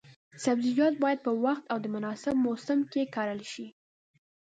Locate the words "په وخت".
1.25-1.63